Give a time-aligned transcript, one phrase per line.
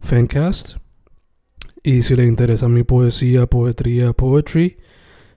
[0.00, 0.76] Fancast.
[1.82, 4.78] Y si le interesa mi poesía, poetría, poetry,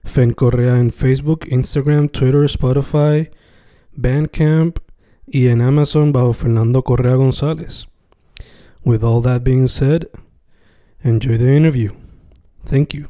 [0.04, 3.30] Fen Correa en Facebook, Instagram, Twitter, Spotify,
[3.92, 4.78] Bandcamp
[5.26, 7.86] y en Amazon bajo Fernando Correa González.
[8.84, 10.08] With all that being said,
[11.02, 11.92] enjoy the interview.
[12.64, 13.08] Thank you.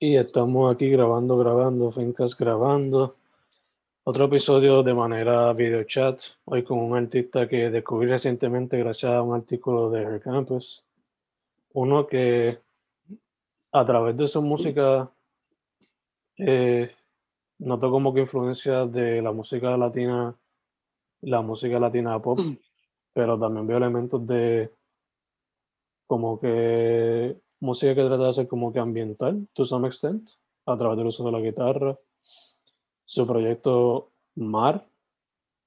[0.00, 3.16] Y estamos aquí grabando, grabando, Fincas grabando.
[4.10, 6.18] Otro episodio de manera video chat.
[6.46, 10.82] Hoy con un artista que descubrí recientemente gracias a un artículo de Her Campus.
[11.74, 12.58] Uno que
[13.70, 15.10] a través de su música
[16.38, 16.90] eh,
[17.58, 20.34] noto como que influencia de la música latina,
[21.20, 22.38] la música latina pop,
[23.12, 24.72] pero también veo elementos de
[26.06, 30.30] como que música que trata de ser como que ambiental, to some extent,
[30.64, 31.98] a través del uso de la guitarra.
[33.08, 34.86] Su proyecto Mar,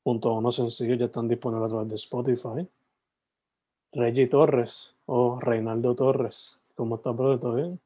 [0.03, 2.70] junto a unos sencillos, ya están disponibles a través de Spotify.
[3.94, 6.62] Reggie Torres o Reinaldo Torres.
[6.75, 7.39] ¿Cómo estás, brother?
[7.39, 7.80] ¿Todo bien?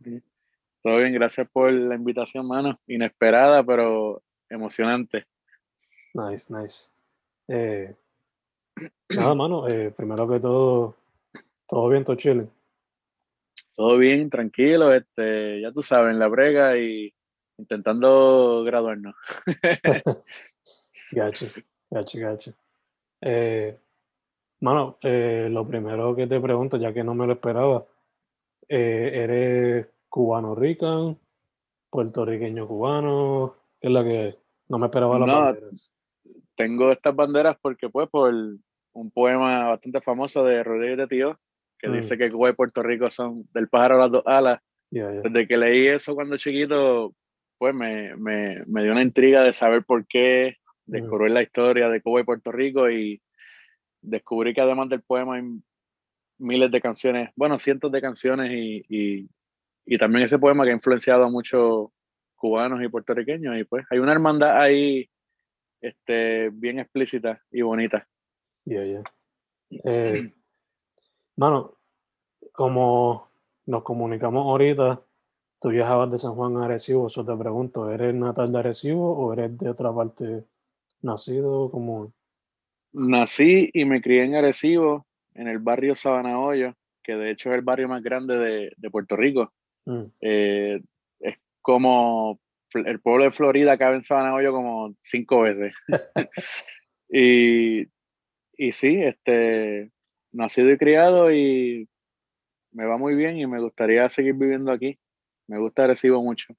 [0.83, 2.77] Todo bien, gracias por la invitación, mano.
[2.85, 5.25] Inesperada, pero emocionante.
[6.13, 6.89] Nice, nice.
[7.47, 7.95] Eh,
[9.15, 10.97] nada, mano, eh, primero que todo,
[11.65, 12.49] todo bien, todo chile.
[13.73, 17.13] Todo bien, tranquilo, este, ya tú sabes, en la brega y
[17.57, 19.15] intentando graduarnos.
[21.11, 21.45] gacho,
[21.89, 22.53] gacho, gacho.
[23.21, 23.77] Eh,
[24.61, 27.85] mano, eh, lo primero que te pregunto, ya que no me lo esperaba,
[28.67, 31.17] eh, ¿eres cubano rican,
[31.89, 33.55] puertorriqueño cubano?
[33.79, 34.37] ¿Qué es la que
[34.69, 35.91] no me esperaba las No, banderas?
[36.55, 41.39] Tengo estas banderas porque, pues, por un poema bastante famoso de Rodríguez de Tío,
[41.77, 41.93] que Mm.
[41.93, 44.61] dice que Cuba y Puerto Rico son del pájaro a las dos alas.
[44.89, 45.21] Ya, ya.
[45.21, 47.13] Desde que leí eso cuando chiquito,
[47.57, 52.01] pues me, me, me dio una intriga de saber por qué, descubrir la historia de
[52.01, 53.21] Cuba y Puerto Rico y
[54.01, 55.43] descubrí que además del poema hay
[56.37, 59.29] miles de canciones, bueno, cientos de canciones y, y,
[59.85, 61.89] y también ese poema que ha influenciado a muchos
[62.35, 65.09] cubanos y puertorriqueños y pues hay una hermandad ahí
[65.81, 68.07] este, bien explícita y bonita.
[68.65, 68.81] Ya.
[69.83, 70.31] Eh,
[71.35, 71.79] mano,
[72.53, 73.29] como
[73.65, 75.01] nos comunicamos ahorita,
[75.65, 79.33] tú viajabas de San Juan a Arecibo, eso te pregunto, ¿eres natal de Arecibo o
[79.33, 80.43] eres de otra parte
[81.01, 82.13] nacido como...
[82.93, 87.55] Nací y me crié en Arecibo, en el barrio Sabana Hoyo, que de hecho es
[87.55, 89.51] el barrio más grande de, de Puerto Rico.
[89.85, 90.81] Mm, Eh,
[91.19, 92.39] es como
[92.75, 95.73] el pueblo de Florida cabe en Sabana Hoyo como cinco veces.
[97.09, 97.87] y,
[98.55, 99.89] y sí, este,
[100.31, 101.89] nacido y criado y
[102.71, 104.99] me va muy bien y me gustaría seguir viviendo aquí.
[105.47, 106.53] Me gusta Arecibo mucho.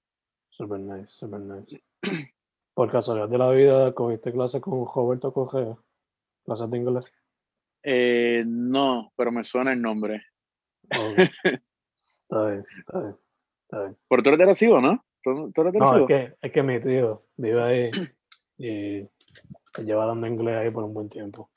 [0.50, 1.82] super nice, super nice.
[2.74, 5.76] Por casualidad de la vida, ¿cogiste clases con Roberto Cogea?
[6.44, 7.12] ¿Clases de inglés?
[7.82, 10.22] Eh, no, pero me suena el nombre.
[10.90, 11.18] Ok.
[12.28, 13.16] Está bien, está bien,
[13.62, 13.96] está bien.
[14.08, 15.04] Pero tú eres de Arecibo, ¿no?
[15.22, 17.90] ¿Tú, tú eres de No, es que, es que mi tío vive ahí
[18.58, 19.08] y
[19.84, 21.50] lleva dando inglés ahí por un buen tiempo.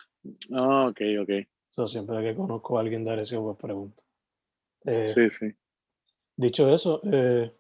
[0.54, 1.30] Ah, ok, ok.
[1.72, 4.04] So, siempre que conozco a alguien de Arecibo, pues pregunto.
[4.86, 5.56] Eh, Sí, sí.
[6.40, 7.52] Dicho eso, eh,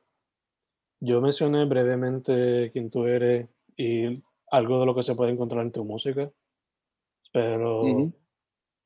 [1.02, 5.74] yo mencioné brevemente quién tú eres y algo de lo que se puede encontrar en
[5.74, 6.32] tu música,
[7.34, 8.14] pero Ujú.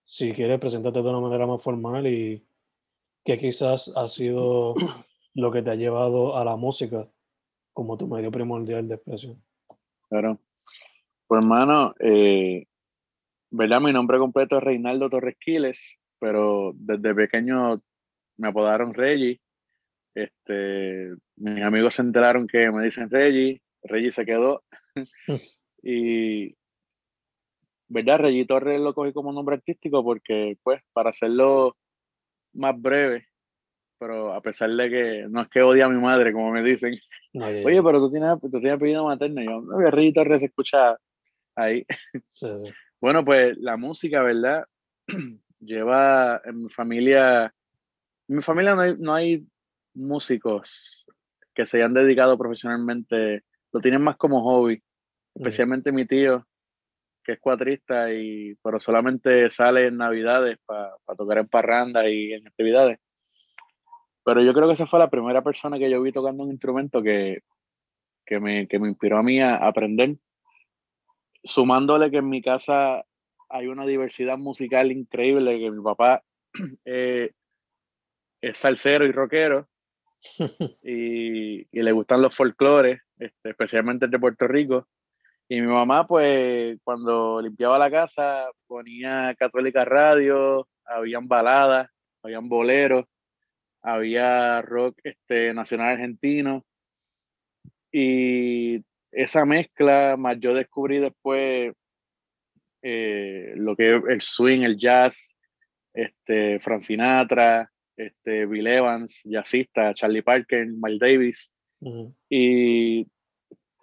[0.03, 2.43] si quieres, preséntate de una manera más formal y
[3.23, 4.73] qué quizás ha sido
[5.35, 7.07] lo que te ha llevado a la música
[7.71, 9.43] como tu medio primordial de expresión.
[10.09, 10.39] Claro.
[11.27, 12.65] Pues hermano, eh,
[13.51, 13.79] ¿verdad?
[13.79, 17.79] Mi nombre completo es Reinaldo Torres Quiles, pero desde pequeño
[18.37, 19.42] me apodaron Reggie.
[20.15, 24.63] Este, mis amigos se enteraron que me dicen Reggie, Reggie se quedó.
[25.83, 26.55] y
[27.93, 28.19] ¿verdad?
[28.19, 31.77] Reggie Torres lo cogí como nombre artístico porque, pues, para hacerlo
[32.53, 33.27] más breve,
[33.99, 36.97] pero a pesar de que no es que odia a mi madre, como me dicen,
[37.33, 40.97] oye, pero tú tienes, tú tienes apellido materno, y yo, no, Reggie Torres se escucha
[41.55, 41.85] ahí.
[42.99, 44.65] bueno, pues la música, ¿verdad?
[45.59, 47.53] Lleva en mi familia,
[48.27, 49.47] en mi familia no hay, no hay
[49.93, 51.05] músicos
[51.53, 54.81] que se hayan dedicado profesionalmente, lo tienen más como hobby,
[55.35, 56.45] especialmente mi tío,
[57.23, 62.47] que es cuatrista, y, pero solamente sale en Navidades para tocar en parranda y en
[62.47, 62.99] actividades.
[64.25, 67.01] Pero yo creo que esa fue la primera persona que yo vi tocando un instrumento
[67.01, 67.41] que,
[68.25, 70.15] que, me, que me inspiró a mí a aprender.
[71.43, 73.03] Sumándole que en mi casa
[73.49, 76.23] hay una diversidad musical increíble, que mi papá
[76.85, 77.31] eh,
[78.41, 79.67] es salsero y rockero,
[80.83, 84.87] y, y, le gustan los folclores, este, especialmente el de Puerto Rico.
[85.49, 91.89] Y mi mamá, pues, cuando limpiaba la casa, ponía Católica Radio, habían baladas,
[92.23, 93.05] habían boleros,
[93.81, 96.65] había rock este, nacional argentino.
[97.91, 101.73] Y esa mezcla, más yo descubrí después
[102.81, 105.35] eh, lo que es el swing, el jazz,
[105.93, 111.53] este, Frank Sinatra, este, Bill Evans, jazzista, Charlie Parker, Miles Davis.
[112.29, 113.05] Y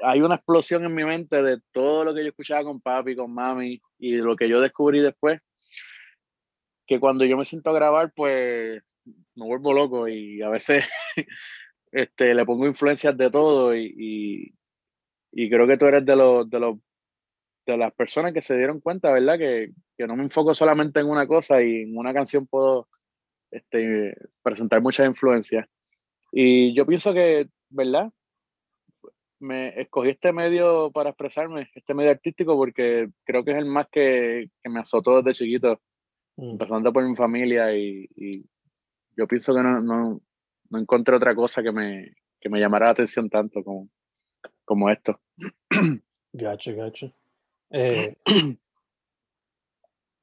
[0.03, 3.33] hay una explosión en mi mente de todo lo que yo escuchaba con papi, con
[3.33, 5.41] mami y lo que yo descubrí después,
[6.87, 10.85] que cuando yo me siento a grabar, pues me vuelvo loco y a veces
[11.93, 14.55] este, le pongo influencias de todo y,
[15.33, 16.79] y, creo que tú eres de los, de los
[17.67, 19.39] de las personas que se dieron cuenta, ¿verdad?
[19.39, 22.89] Que, que, no me enfoco solamente en una cosa y en una canción puedo
[23.51, 25.69] este, presentar muchas influencias.
[26.33, 28.13] Y yo pienso que, ¿verdad?
[29.41, 33.89] me escogí este medio para expresarme, este medio artístico, porque creo que es el más
[33.91, 35.81] que, que me azotó desde chiquito,
[36.37, 36.51] mm.
[36.51, 38.45] empezando por mi familia y, y
[39.17, 40.21] yo pienso que no, no,
[40.69, 43.89] no, encontré otra cosa que me, que me llamara la atención tanto como,
[44.65, 45.19] como esto.
[46.33, 47.13] Gacho, gacho.
[47.71, 48.17] Eh,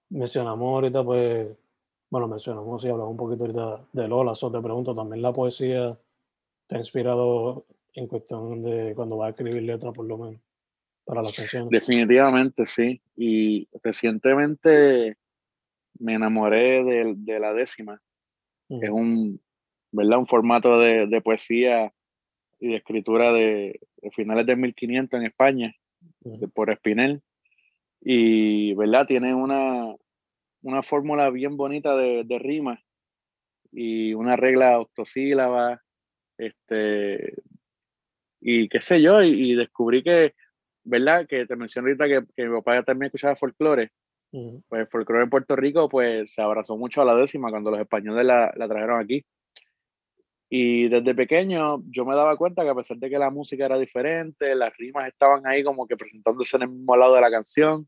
[0.09, 1.49] mencionamos ahorita, pues,
[2.09, 5.97] bueno, mencionamos y hablamos un poquito ahorita de Lola, so te pregunto, ¿también la poesía
[6.67, 10.41] te ha inspirado en cuestión de cuando va a escribir letras, por lo menos,
[11.03, 11.67] para la canción.
[11.69, 13.01] Definitivamente, sí.
[13.15, 15.17] Y recientemente
[15.97, 17.99] me enamoré de, de la décima,
[18.69, 19.41] es un,
[19.91, 20.19] ¿verdad?
[20.19, 21.91] un formato de, de, poesía
[22.59, 23.79] y de escritura de,
[24.11, 25.75] finales de 1500 en España,
[26.53, 27.21] por Espinel.
[28.01, 29.07] Y, ¿verdad?
[29.07, 29.95] Tiene una,
[30.61, 32.81] una fórmula bien bonita de, de rima
[33.71, 35.81] y una regla octosílaba,
[36.37, 37.35] este,
[38.39, 40.35] y qué sé yo, y, descubrí que,
[40.83, 41.27] ¿verdad?
[41.27, 43.91] Que te mencioné ahorita que, que mi papá también escuchaba folclore.
[44.29, 47.79] Pues el folclore en Puerto Rico, pues se abrazó mucho a la décima cuando los
[47.79, 49.25] españoles la, la trajeron aquí.
[50.49, 53.77] Y desde pequeño yo me daba cuenta que a pesar de que la música era
[53.77, 57.87] diferente, las rimas estaban ahí como que presentándose en el mismo lado de la canción.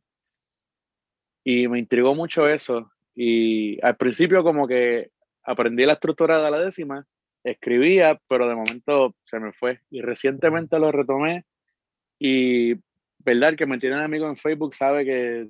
[1.51, 2.91] Y me intrigó mucho eso.
[3.15, 5.09] Y al principio como que
[5.41, 7.07] aprendí la estructura de la décima
[7.43, 9.79] escribía, pero de momento se me fue.
[9.89, 11.45] Y recientemente lo retomé
[12.19, 12.75] y,
[13.17, 15.49] verdad, que me tiene amigo en Facebook sabe que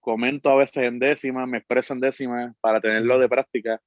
[0.00, 3.82] comento a veces en décima, me expreso en décima para tenerlo de práctica.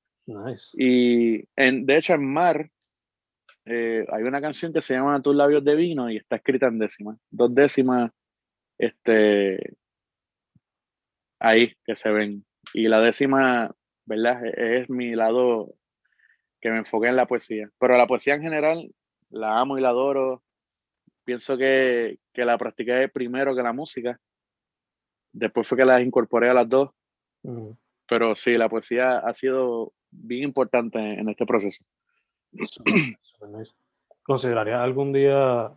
[0.77, 2.69] Y en, de hecho en Mar
[3.65, 6.77] eh, hay una canción que se llama Tus labios de vino y está escrita en
[6.77, 7.17] décima.
[7.31, 8.11] Dos décimas
[8.77, 9.77] este,
[11.39, 12.45] ahí que se ven.
[12.73, 13.73] Y la décima,
[14.05, 14.45] ¿verdad?
[14.45, 15.73] E, es mi lado
[16.59, 17.69] que me enfoqué en la poesía.
[17.79, 18.91] Pero la poesía en general
[19.29, 20.43] la amo y la adoro.
[21.23, 24.19] Pienso que, que la practiqué primero que la música.
[25.31, 26.89] Después fue que las incorporé a las dos.
[28.07, 31.85] Pero sí, la poesía ha sido bien importante en este proceso.
[34.23, 35.71] ¿Consideraría algún día,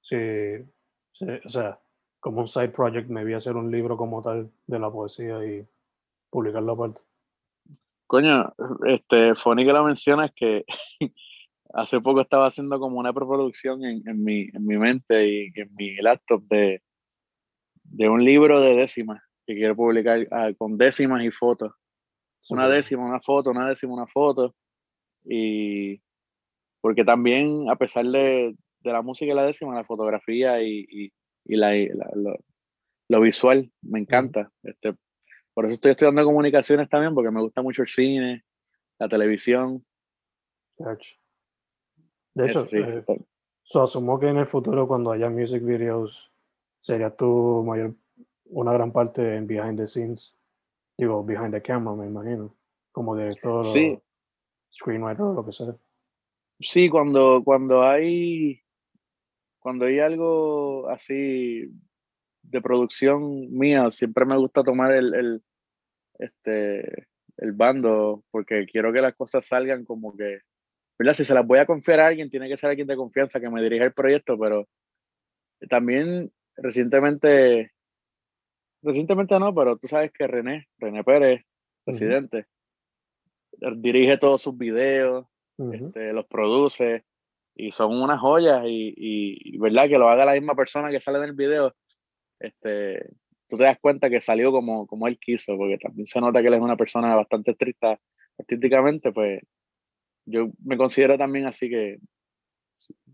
[0.00, 1.80] si, o sea,
[2.20, 5.66] como un side project, me a hacer un libro como tal de la poesía y
[6.30, 7.00] publicarlo aparte?
[8.06, 8.52] Coño,
[8.86, 10.64] este, Fonny que lo mencionas que
[11.74, 15.74] hace poco estaba haciendo como una preproducción en, en, mi, en mi mente y en
[15.74, 16.82] mi laptop de,
[17.84, 21.72] de un libro de décimas que quiero publicar ah, con décimas y fotos.
[22.48, 24.54] Una décima, una foto, una décima, una foto.
[25.24, 26.00] Y
[26.80, 31.12] porque también, a pesar de, de la música y la décima, la fotografía y, y,
[31.44, 31.72] y la,
[32.14, 32.38] lo,
[33.08, 34.50] lo, visual me encanta.
[34.62, 34.94] Este,
[35.54, 38.44] por eso estoy estudiando comunicaciones también, porque me gusta mucho el cine,
[38.98, 39.84] la televisión.
[42.34, 43.04] De hecho, eh,
[43.74, 46.32] asumo que en el futuro, cuando haya music videos,
[46.80, 47.94] sería tu mayor
[48.50, 50.36] una gran parte en behind the scenes,
[50.98, 52.54] digo, behind the camera, me imagino,
[52.92, 53.94] como director Sí.
[53.94, 54.02] o
[54.72, 55.76] screenwriter o lo que sea.
[56.58, 58.62] Sí, cuando, cuando hay
[59.60, 61.70] cuando hay algo así
[62.42, 65.42] de producción mía, siempre me gusta tomar el, el,
[66.18, 70.40] este, el bando porque quiero que las cosas salgan como que,
[70.98, 71.14] ¿verdad?
[71.14, 73.50] Si se las voy a confiar a alguien, tiene que ser alguien de confianza que
[73.50, 74.66] me dirija el proyecto, pero
[75.68, 77.72] también recientemente,
[78.82, 81.44] recientemente no, pero tú sabes que René, René Pérez,
[81.84, 82.46] presidente,
[83.76, 85.26] dirige todos sus videos,
[85.72, 87.04] este, los produce
[87.66, 91.18] y son unas joyas y, y, verdad que lo haga la misma persona que sale
[91.18, 91.74] en el video,
[92.38, 93.10] este,
[93.48, 96.48] tú te das cuenta que salió como, como él quiso, porque también se nota que
[96.48, 98.00] él es una persona bastante estricta
[98.38, 99.42] artísticamente, pues
[100.24, 101.98] yo me considero también así que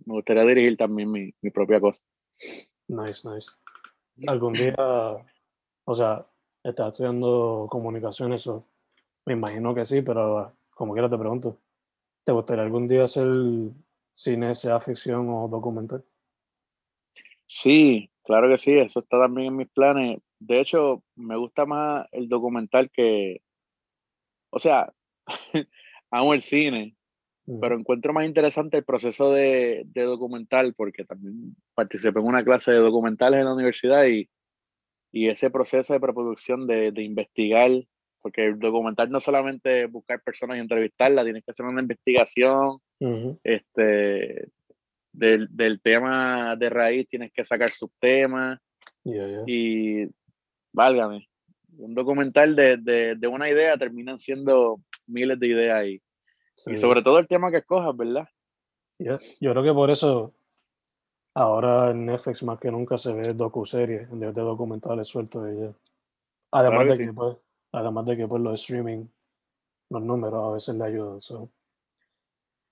[0.05, 2.03] me gustaría dirigir también mi, mi propia cosa.
[2.89, 3.49] Nice, nice.
[4.29, 6.27] Algún día, o sea,
[6.63, 8.65] estás estudiando comunicaciones, o
[9.25, 11.59] me imagino que sí, pero como quiera te pregunto,
[12.25, 13.27] ¿te gustaría algún día hacer
[14.17, 16.03] cine, sea ficción o documental?
[17.45, 20.19] Sí, claro que sí, eso está también en mis planes.
[20.41, 23.43] De hecho, me gusta más el documental que,
[24.51, 24.93] o sea,
[26.11, 26.97] amo el cine,
[27.61, 32.73] pero encuentro más interesante el proceso de, de documental porque también participé en una clase
[32.73, 34.29] de documentales en la universidad y,
[35.13, 37.71] y ese proceso de preproducción de, de investigar,
[38.21, 42.81] porque el documental no solamente buscar personas y entrevistarlas, tienes que hacer una investigación
[43.45, 44.49] Este,
[45.13, 48.59] del, del tema de raíz, tienes que sacar subtemas
[49.05, 49.43] Yeah, yeah.
[49.47, 50.09] y
[50.73, 51.29] válgame,
[51.79, 55.85] un documental de, de, de una idea terminan siendo miles de ideas
[56.57, 56.73] Sí.
[56.73, 58.27] y sobre todo el tema que escojas, ¿verdad?
[58.99, 59.19] Yeah.
[59.41, 60.35] Yo creo que por eso
[61.35, 65.61] ahora en Netflix más que nunca se ve docuseries en vez de documentales sueltos y
[65.61, 65.73] ya.
[66.51, 67.05] Además Claro que de sí.
[67.07, 67.37] que pues,
[67.73, 69.07] además de que pues los streaming,
[69.91, 71.21] los números a veces le ayudan.
[71.21, 71.51] So.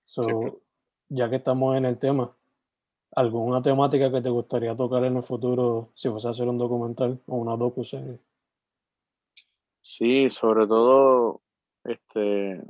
[0.05, 0.61] So,
[1.09, 2.35] ya que estamos en el tema,
[3.15, 7.21] ¿alguna temática que te gustaría tocar en el futuro si vas a hacer un documental
[7.27, 8.19] o una docuserie?
[9.81, 11.41] Sí, sobre todo,
[11.83, 12.61] este,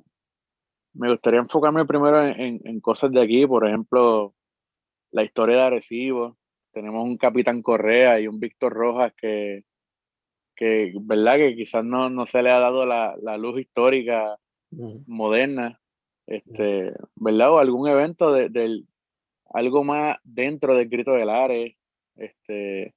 [0.94, 4.34] me gustaría enfocarme primero en, en- en cosas de aquí, por ejemplo,
[5.12, 6.38] la historia de Arecibo.
[6.74, 9.66] Tenemos un Capitán Correa y un Víctor Rojas que,
[10.56, 11.38] que ¿verdad?
[11.38, 14.38] Que quizás no, no se le ha dado la, la luz histórica
[14.72, 15.04] Ujú.
[15.08, 15.82] moderna,
[16.28, 17.54] este, ¿verdad?
[17.54, 18.88] O algún evento de, del,
[19.54, 21.76] algo más dentro del Grito del Ares.
[22.16, 22.94] Este,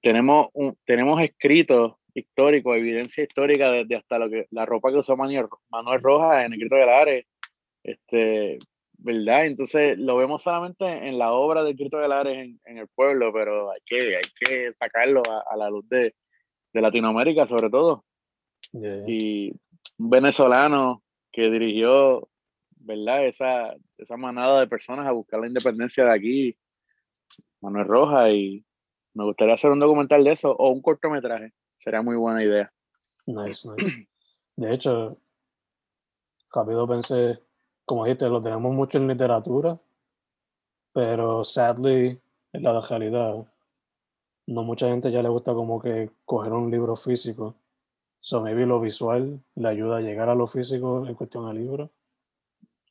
[0.00, 5.16] tenemos, un, tenemos escritos históricos, evidencia histórica desde hasta lo que la ropa que usó
[5.16, 7.26] Manuel, Manuel Rojas en el Grito del Ares,
[7.82, 8.58] este,
[8.98, 9.46] ¿verdad?
[9.46, 13.32] Entonces lo vemos solamente en la obra del Grito del Ares en, en el pueblo,
[13.32, 16.14] pero hay que, hay que sacarlo a, a la luz de,
[16.72, 18.04] de Latinoamérica sobre todo
[18.72, 19.04] yeah.
[19.06, 19.52] y
[19.98, 22.28] un venezolano que dirigió,
[22.86, 23.26] ¿verdad?
[23.26, 26.58] Esa, esa manada de personas a buscar la independencia de aquí,
[27.60, 28.64] Manuel Rojas, y
[29.14, 32.72] me gustaría hacer un documental de eso o un cortometraje, sería muy buena idea.
[33.26, 34.08] Nice, nice.
[34.56, 35.18] De hecho,
[36.52, 37.42] rápido pensé,
[37.84, 39.78] como dijiste, lo tenemos mucho en literatura,
[40.92, 42.18] pero sadly,
[42.52, 43.46] en la realidad,
[44.46, 47.56] no mucha gente ya le gusta como que coger un libro físico.
[48.20, 51.90] So maybe lo visual le ayuda a llegar a lo físico en cuestión al libro.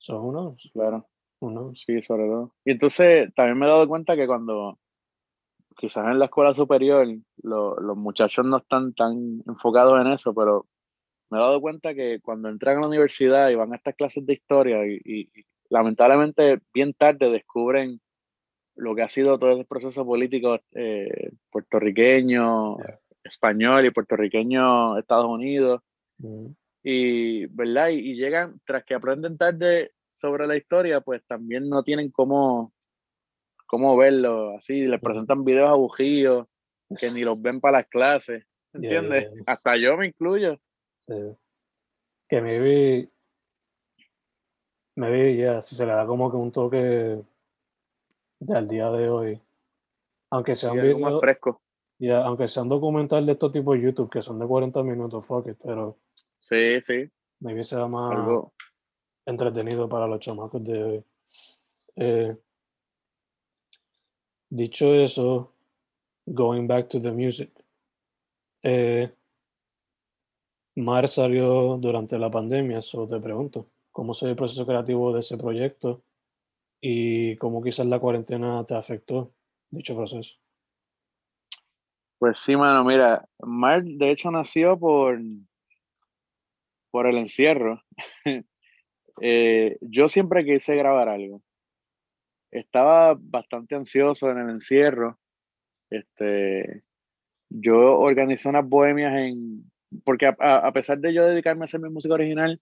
[0.06, 0.70] So who knows?
[0.72, 1.08] Claro,
[1.42, 1.84] knows?
[1.84, 2.54] sí, sobre todo.
[2.64, 4.78] Y entonces también me he dado cuenta que cuando
[5.76, 7.08] quizás en la escuela superior
[7.42, 10.68] lo- los muchachos no están tan enfocados en eso, pero
[11.32, 14.26] me he dado cuenta que cuando entran a la universidad y van a estas clases
[14.28, 18.00] de historia y, y- y lamentablemente bien tarde descubren
[18.76, 23.00] lo que ha sido todo ese proceso político eh, puertorriqueño, Yeah.
[23.24, 25.82] español y puertorriqueño Estados Unidos
[26.20, 26.52] Mm,
[26.84, 31.84] y verdad y, y llegan tras que aprenden tarde sobre la historia pues también no
[31.84, 32.74] tienen cómo
[33.68, 36.48] cómo verlo así les presentan videos aburridos
[37.00, 38.46] que ni los ven para las clases
[38.78, 39.34] Yeah, ¿entiendes?
[39.34, 39.44] yeah.
[39.48, 40.60] hasta yo me incluyo.
[42.28, 43.10] Que maybe,
[44.96, 47.22] maybe, ya, si se le da como que un toque
[48.40, 49.42] del día de hoy,
[50.32, 51.62] aunque sea un algo más video, fresco
[52.00, 55.26] ya, aunque sea un documental de estos tipos de YouTube que son de 40 minutos,
[55.26, 55.98] fuck it, pero
[56.38, 58.54] sí sí maybe sea más algo
[59.26, 61.04] entretenido para los chamacos de hoy.
[61.96, 62.38] Eh,
[64.50, 65.54] dicho eso,
[66.26, 67.52] going back to the music.
[68.64, 69.12] Eh,
[70.76, 75.38] Mar salió durante la pandemia, eso te pregunto, ¿cómo fue el proceso creativo de ese
[75.38, 76.04] proyecto
[76.82, 79.32] y cómo quizás la cuarentena te afectó
[79.70, 80.36] dicho proceso?
[82.18, 85.20] Pues sí, mano, mira, Mar de hecho nació por,
[86.92, 87.82] por el encierro.
[89.22, 91.42] Eh, yo siempre quise grabar algo.
[92.52, 95.20] Estaba bastante ansioso en el encierro.
[95.90, 96.84] Este,
[97.50, 99.72] yo organizé unas bohemias en,
[100.04, 102.60] porque a, pesar de yo dedicarme a hacer mi música original,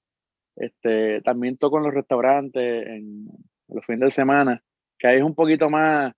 [0.55, 3.27] este, también toco en los restaurantes, en,
[3.69, 4.63] los fines de semana,
[4.99, 6.13] que ahí es un poquito más,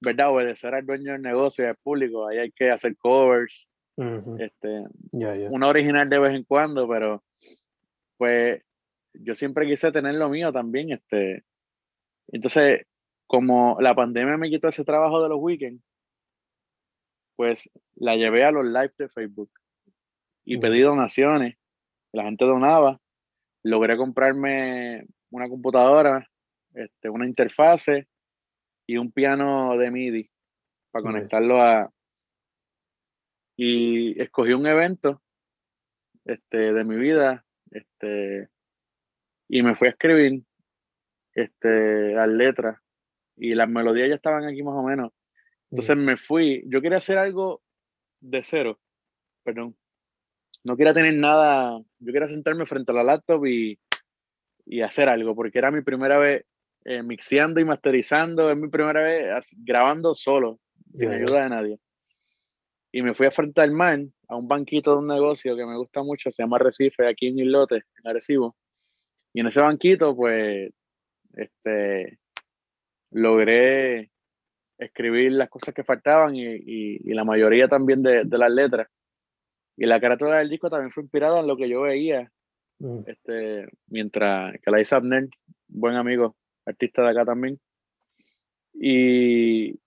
[0.00, 0.30] ¿verdad?
[0.30, 3.68] Obedecer al dueño del negocio y al público, ahí hay que hacer covers,
[4.38, 4.84] este,
[5.50, 7.24] una original de vez en cuando, pero
[8.18, 8.62] pues
[9.20, 11.44] yo siempre quise tener lo mío también, este,
[12.28, 12.86] entonces,
[13.26, 15.82] como la pandemia me quitó ese trabajo de los weekends,
[17.36, 19.50] pues la llevé a los live de Facebook
[20.44, 21.56] y pedí donaciones.
[22.12, 23.00] La gente donaba.
[23.62, 26.28] Logré comprarme una computadora,
[26.74, 28.06] este, una interfase
[28.86, 30.30] y un piano de MIDI
[30.92, 31.92] para conectarlo a...
[33.58, 35.22] Y escogí un evento
[36.24, 38.48] este, de mi vida este,
[39.48, 40.42] y me fui a escribir
[41.32, 42.78] este, las letras
[43.36, 45.12] y las melodías ya estaban aquí más o menos.
[45.70, 47.62] Entonces me fui, yo quería hacer algo
[48.20, 48.78] de cero,
[49.42, 49.76] perdón.
[50.64, 53.78] No quería tener nada, yo quería sentarme frente a la laptop y,
[54.64, 56.44] y hacer algo, porque era mi primera vez
[56.84, 60.60] eh, mixeando y masterizando, es mi primera vez grabando solo,
[60.94, 61.80] sin ayuda de nadie.
[62.92, 65.76] Y me fui a frente al mar, a un banquito de un negocio que me
[65.76, 68.56] gusta mucho, se llama Recife, aquí en Islote, en Arecibo.
[69.36, 70.72] Y en ese banquito, pues,
[71.34, 72.18] este,
[73.10, 74.10] logré
[74.78, 78.88] escribir las cosas que faltaban y, y, la mayoría también de, de, las letras.
[79.76, 82.32] Y la carátula del disco también fue inspirada en lo que yo veía,
[82.78, 83.00] mm.
[83.06, 85.28] este, mientras que la hizo Abner,
[85.68, 87.60] buen amigo, artista de acá también.
[88.72, 89.78] Y,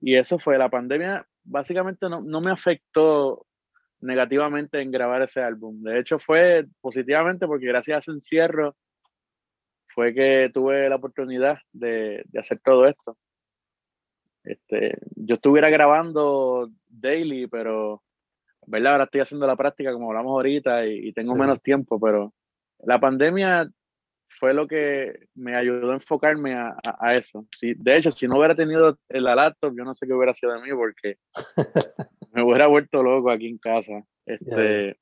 [0.00, 3.47] y eso fue, la pandemia básicamente no, no me afectó
[4.00, 5.82] negativamente en grabar ese álbum.
[5.82, 8.76] De hecho, fue positivamente porque gracias a ese encierro
[9.88, 13.16] fue que tuve la oportunidad de, de hacer todo esto.
[14.48, 18.02] Este, yo estuviera grabando daily, pero,
[18.66, 18.92] ¿verdad?
[18.92, 22.32] Ahora estoy haciendo la práctica como hablamos ahorita y, tengo menos tiempo, pero
[22.78, 23.68] la pandemia
[24.40, 27.46] fue lo que me ayudó a enfocarme a, a, eso.
[27.54, 30.54] Si, de hecho, si no hubiera tenido la laptop, yo no sé qué hubiera sido
[30.54, 31.18] de mí porque
[32.48, 34.04] hubiera vuelto loco aquí en casa.
[34.26, 34.98] Este,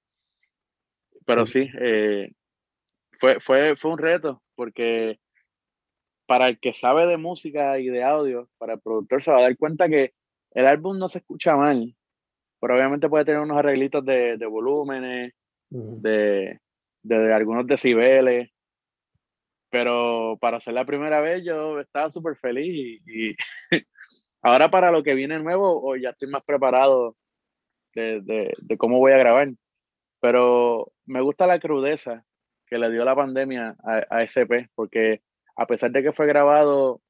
[1.24, 2.32] Pero sí, eh,
[3.18, 5.18] fue, fue, fue un reto porque
[6.26, 9.42] para el que sabe de música y de audio, para el productor se va a
[9.42, 10.12] dar cuenta que
[10.52, 11.94] el álbum no se escucha mal,
[12.60, 15.32] pero obviamente puede tener unos arreglitos de, de volúmenes,
[15.68, 16.58] de,
[17.02, 18.50] de, algunos decibeles,
[19.70, 23.36] pero para ser la primera vez yo estaba súper feliz y,
[24.42, 27.16] ahora para lo que viene nuevo, o ya estoy más preparado
[27.96, 29.48] de, de, de cómo voy a grabar,
[30.20, 32.24] pero me gusta la crudeza
[32.66, 35.22] que le dio la pandemia a, a SP, porque
[35.56, 37.00] a pesar de que fue grabado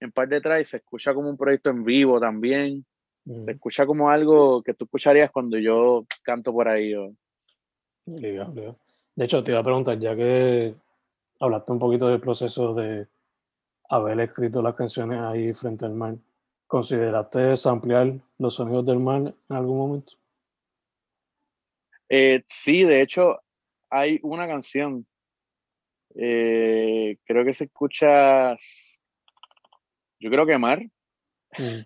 [0.00, 2.84] en par detrás, se escucha como un proyecto en vivo también.
[3.24, 6.94] Se escucha como algo que tú escucharías cuando yo canto por ahí.
[9.16, 10.74] De hecho, te iba a preguntar, ya que
[11.40, 13.08] hablaste un poquito del proceso de
[13.88, 16.14] haber escrito las canciones ahí frente al mar,
[16.68, 20.12] ¿consideraste ampliar los sonidos del mar en algún momento?
[22.08, 23.40] Eh, sí, de hecho,
[23.90, 25.06] hay una canción
[26.18, 28.56] eh, creo que se escucha,
[30.18, 30.82] yo creo que Mar.
[31.58, 31.80] Mm.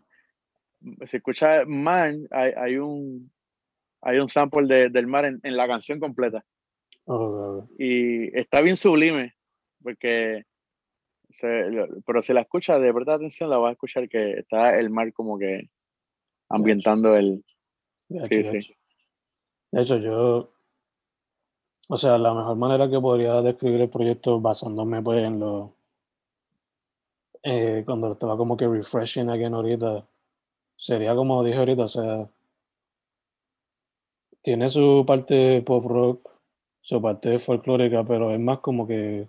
[1.06, 3.30] Se escucha Mar, hay, hay, un
[4.00, 6.42] hay un sample del mar en, la canción completa.
[7.78, 9.34] Y está bien sublime,
[9.82, 10.44] porque
[12.06, 15.12] pero si la escucha de verdad atención, la vas a escuchar que está el mar
[15.12, 15.68] como que
[16.48, 17.44] ambientando el...
[18.24, 18.74] sí, sí.
[19.72, 20.50] De hecho, yo
[21.92, 25.74] o sea, la mejor manera que podría describir el proyecto basándome pues en lo...
[27.42, 30.06] Eh, cuando estaba como que refreshing again ahorita,
[30.76, 32.28] sería como dije ahorita, o sea,
[34.42, 36.30] tiene su parte pop rock,
[36.80, 39.28] su parte folclórica, pero es más como que,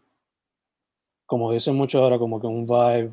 [1.25, 3.11] como dicen mucho ahora, como que un vibe,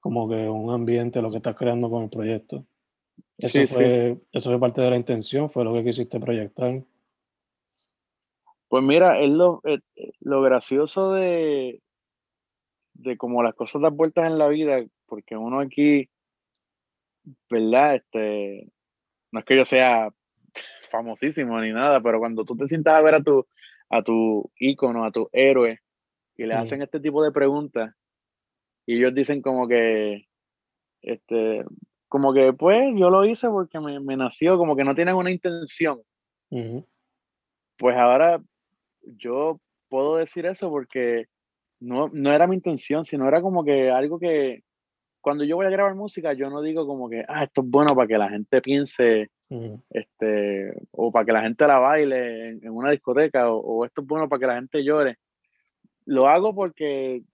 [0.00, 2.64] como que un ambiente, lo que estás creando con el proyecto.
[3.38, 6.82] Eso, fue, eso fue parte de la intención, fue lo que quisiste proyectar.
[8.68, 9.80] Pues mira, es lo, eh,
[10.20, 11.82] lo gracioso de,
[12.94, 16.08] de cómo las cosas dan vueltas en la vida, porque uno aquí,
[17.50, 17.96] ¿verdad?
[17.96, 18.68] Este,
[19.32, 20.10] no es que yo sea
[20.90, 23.46] famosísimo ni nada, pero cuando tú te sientas a ver a tu,
[23.90, 25.80] a tu ícono, a tu héroe,
[26.36, 27.94] y le hacen este tipo de preguntas,
[28.86, 30.26] y ellos dicen como que,
[31.02, 31.64] este,
[32.16, 35.30] como que pues yo lo hice porque me, me nació, como que no tienen una
[35.30, 36.00] intención.
[37.76, 38.40] Pues ahora
[39.02, 41.26] yo puedo decir eso porque
[41.78, 44.62] no, no era mi intención, sino era como que algo que
[45.20, 47.94] cuando yo voy a grabar música, yo no digo como que, ah, esto es bueno
[47.94, 49.28] para que la gente piense,
[49.90, 54.26] este, o para que la gente la baile en, una discoteca, o, esto es bueno
[54.26, 55.18] para que la gente llore.
[56.06, 57.24] Lo hago porque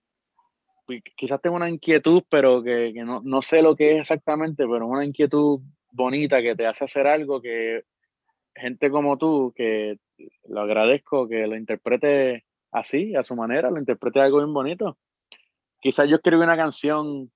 [1.15, 4.87] quizás tengo una inquietud, pero que, que no, no, sé lo que es exactamente, pero
[4.87, 7.83] una inquietud bonita que te hace hacer algo que
[8.55, 9.97] gente como tú, que
[10.47, 14.97] lo agradezco, que lo interprete así, a su manera, lo interprete algo bien bonito.
[15.79, 17.31] Quizás yo escribí una canción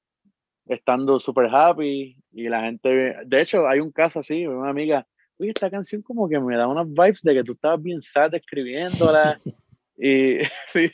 [0.65, 5.07] estando súper happy y la gente, de hecho hay un caso así, una amiga,
[5.37, 8.33] uy, esta canción como que me da unas vibes de que tú estabas bien sad
[8.35, 9.39] escribiéndola
[9.97, 10.91] y sí,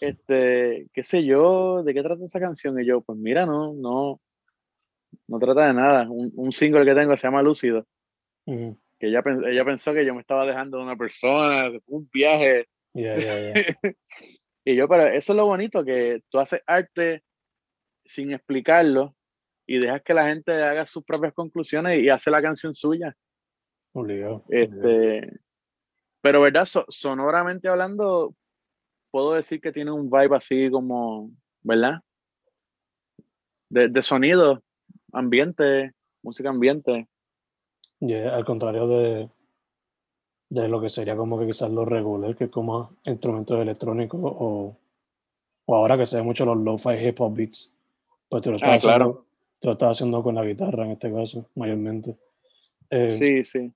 [0.00, 2.80] este, qué sé yo, ¿de qué trata esa canción?
[2.80, 4.20] Y yo, pues mira, no, no,
[5.28, 7.86] no trata de nada, un, un single que tengo se llama Lúcido,
[8.46, 12.66] que ella, ella pensó que yo me estaba dejando de una persona, un viaje.
[14.64, 17.22] y yo, pero eso es lo bonito, que tú haces arte
[18.04, 19.14] sin explicarlo
[19.66, 23.16] y dejas que la gente haga sus propias conclusiones y hace la canción suya.
[24.48, 25.30] Este,
[26.20, 28.34] pero verdad, sonoramente hablando,
[29.10, 31.30] puedo decir que tiene un vibe así como,
[31.62, 32.00] ¿verdad?
[33.68, 34.62] De, sonido,
[35.12, 35.92] ambiente,
[36.22, 37.06] música ambiente.
[38.00, 39.30] al contrario de,
[40.48, 44.76] de lo que sería como que quizás los regular, que es como instrumentos electrónicos o,
[45.66, 47.72] o ahora que se ve mucho los lo-fi hip hop beats.
[48.28, 49.26] Pues te lo, ah, estás haciendo,
[49.60, 52.16] te lo estás haciendo con la guitarra en este caso, mayormente.
[52.90, 53.72] Eh, sí, sí.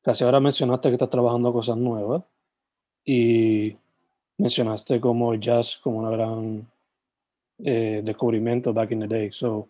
[0.00, 2.24] Casi ahora mencionaste que estás trabajando cosas nuevas
[3.04, 3.76] y
[4.42, 6.66] mencionaste como el jazz como una gran
[7.64, 9.30] eh, descubrimiento back in the day.
[9.30, 9.68] So,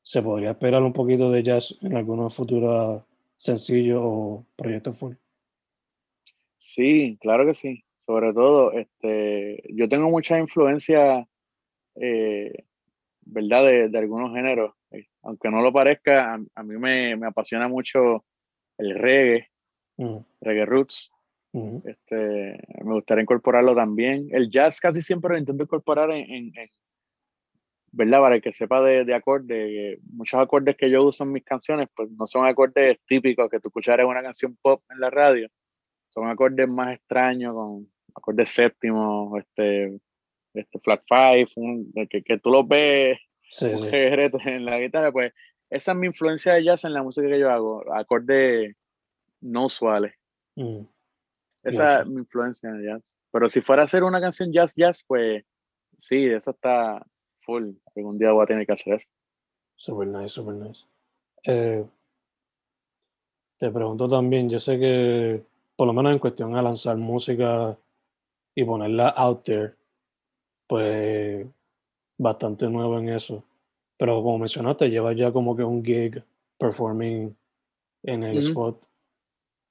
[0.00, 3.04] ¿Se podría esperar un poquito de jazz en alguna futura
[3.36, 5.14] sencillo o proyecto full?
[6.58, 7.84] Sí, claro que sí.
[8.06, 11.28] Sobre todo, este, yo tengo mucha influencia
[11.96, 12.64] eh,
[13.20, 13.64] ¿verdad?
[13.64, 14.74] De, de algunos géneros.
[14.90, 18.24] Eh, aunque no lo parezca, a, mí me, me, apasiona mucho
[18.78, 19.50] el reggae,
[20.40, 21.10] reggae roots.
[21.52, 24.28] Este, me gustaría incorporarlo también.
[24.30, 26.70] El jazz casi siempre lo intento incorporar en, en,
[27.90, 28.20] ¿verdad?
[28.20, 31.88] Para el que sepa de, de acordes, muchos acordes que yo uso en mis canciones,
[31.94, 35.48] pues no son acordes típicos que tú escucharas en una canción pop en la radio,
[36.10, 39.98] son acordes más extraños, con acordes séptimos, este,
[40.54, 41.48] este flat five,
[42.08, 43.18] que, que, tú lo ves
[43.60, 45.32] en la guitarra, pues
[45.70, 48.74] esa es mi influencia de jazz en la música que yo hago, acordes
[49.40, 50.14] no usuales.
[50.56, 50.82] Mm.
[51.68, 53.02] Esa es mi influencia en jazz.
[53.30, 55.44] Pero si fuera a hacer una canción jazz, jazz, pues
[55.98, 57.04] sí, eso está
[57.40, 57.72] full.
[57.94, 59.08] Algún día voy a tener que hacer eso.
[59.76, 60.84] Super nice, super nice.
[61.44, 61.84] Eh,
[63.58, 65.42] te pregunto también, yo sé que
[65.76, 67.76] por lo menos en cuestión a lanzar música
[68.54, 69.74] y ponerla out there,
[70.66, 71.46] pues
[72.16, 73.44] bastante nuevo en eso.
[73.96, 76.22] Pero como mencionaste, lleva ya como que un gig
[76.58, 77.36] performing
[78.02, 78.84] en el spot.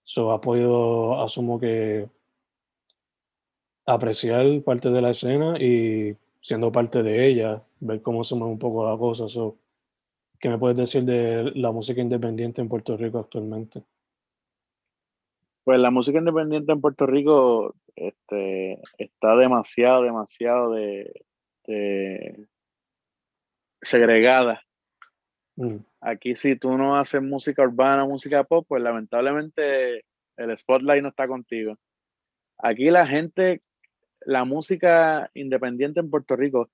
[0.08, 2.08] So ha podido, asumo que,
[3.86, 8.60] apreciar parte de la escena y siendo parte de ella, ver cómo se mueve un
[8.60, 9.28] poco la cosa.
[9.28, 9.58] So,
[10.39, 13.84] ¿Qué me puedes decir de la música independiente en Puerto Rico actualmente?
[15.65, 22.48] Pues la música independiente en Puerto Rico este, está demasiado, demasiado de,
[23.82, 24.62] segregada.
[25.58, 25.78] Mm.
[26.02, 30.06] Aquí si tú no haces música urbana, música pop, pues lamentablemente
[30.38, 31.78] el spotlight no está contigo.
[32.60, 33.62] Aquí la gente,
[34.22, 36.70] la música independiente en Puerto Rico,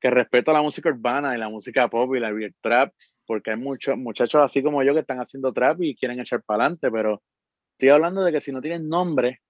[0.00, 2.92] que respeta la música urbana y la música pop y la real trap,
[3.26, 6.64] porque hay muchos muchachos así como yo que están haciendo trap y quieren echar para
[6.64, 7.22] adelante, pero
[7.72, 9.40] estoy hablando de que si no tienen nombre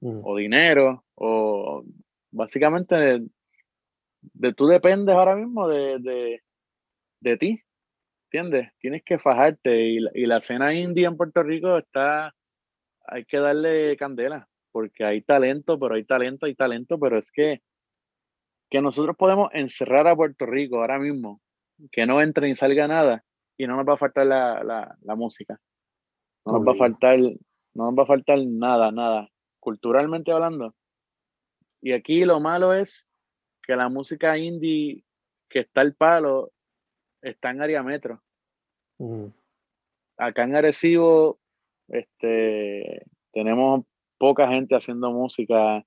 [0.00, 0.20] mm.
[0.22, 1.84] o dinero o
[2.30, 3.20] básicamente
[4.34, 6.40] de, tú dependes ahora mismo de,
[7.20, 7.60] de, ti,
[8.26, 8.70] ¿entiendes?
[8.78, 12.34] Tienes que fajarte y, y la escena indie en Puerto Rico está,
[13.06, 17.62] hay que darle candela, porque hay talento, pero hay talento, hay talento, pero es que,
[18.68, 21.40] que nosotros podemos encerrar a Puerto Rico ahora mismo,
[21.92, 23.24] que no entre ni salga nada
[23.56, 25.58] y no nos va a faltar la, la, la música.
[26.44, 29.28] No nos va a faltar, no nos va a faltar nada, nada,
[29.60, 30.74] culturalmente hablando.
[31.80, 33.08] Y aquí lo malo es
[33.62, 35.04] que la música indie
[35.48, 36.52] que está el palo
[37.30, 38.22] está en área metro.
[40.16, 41.38] Acá en Arecibo
[41.88, 43.84] este, tenemos
[44.18, 45.84] poca gente haciendo música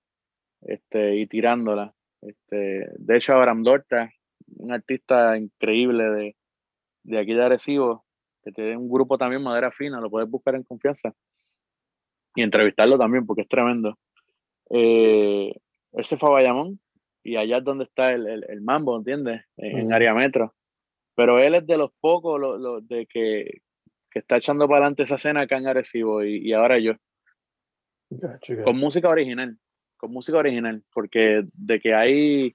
[0.62, 1.93] este, y tirándola.
[2.21, 4.12] Este, de hecho, Abraham Dorta,
[4.58, 6.36] un artista increíble de,
[7.04, 8.06] de aquí de Arecibo,
[8.43, 11.13] que tiene un grupo también, Madera Fina, lo puedes buscar en confianza
[12.36, 13.97] y entrevistarlo también porque es tremendo.
[14.69, 15.54] Eh,
[15.93, 16.80] ese fue a Bayamón
[17.23, 19.41] y allá es donde está el, el, mambo, ¿entiendes?
[19.58, 20.54] En, área metro.
[21.19, 23.60] Pero él es de los pocos lo, de que,
[24.10, 26.93] que, está echando para adelante esa escena acá en Arecibo y, y ahora yo.
[28.63, 29.58] Con música original,
[29.97, 32.53] con música original, porque de que hay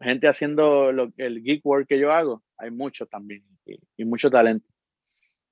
[0.00, 4.66] gente haciendo lo, el geek work que yo hago, hay mucho también y, mucho talento.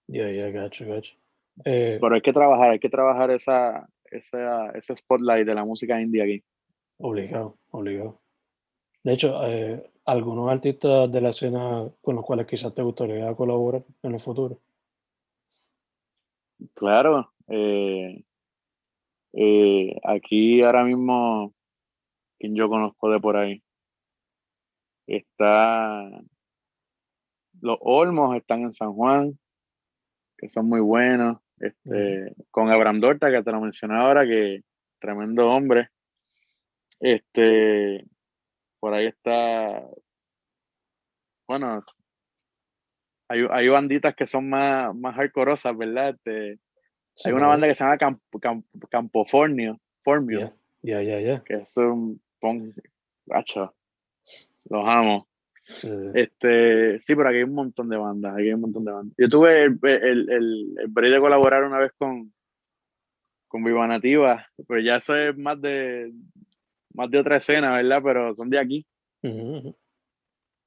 [0.06, 1.12] Ya, ya, gacho, gacho.
[1.66, 6.00] Eh, Pero hay que trabajar, hay que trabajar esa, esa, ese spotlight de la música
[6.00, 6.44] indie aquí.
[6.96, 8.22] Obligado, obligado.
[9.04, 13.84] De hecho, eh, algunos artistas de la escena con los cuales quizás te gustaría colaborar
[14.02, 14.58] en el futuro.
[16.74, 17.32] Claro.
[17.48, 18.24] Eh,
[19.32, 21.52] eh, aquí ahora mismo,
[22.38, 23.62] quien yo conozco de por ahí,
[25.06, 26.08] está.
[27.60, 29.38] Los Olmos están en San Juan,
[30.36, 31.38] que son muy buenos.
[31.58, 34.62] Este, Con Abraham Dorta, que te lo mencioné ahora, que
[34.98, 35.90] tremendo hombre.
[36.98, 38.04] Este,
[38.82, 39.80] por ahí está,
[41.46, 41.84] bueno,
[43.28, 46.16] hay, hay banditas que son más, más hardcoreosas, ¿verdad?
[46.16, 46.58] Este,
[47.24, 48.16] hay una banda que se llama
[48.90, 50.52] Campofornio, Formio.
[50.82, 51.44] Ya, ya, ya.
[51.44, 52.74] Que es un, pon,
[53.28, 55.28] los amo.
[56.14, 59.14] Este, sí, pero aquí hay un montón de bandas, aquí hay un montón de bandas.
[59.16, 62.32] Yo tuve el, el, el, el de colaborar una vez con,
[63.46, 66.12] con Viva Nativa, pero ya eso es más de,
[66.94, 68.00] más de otra escena, ¿verdad?
[68.02, 68.86] Pero son de aquí.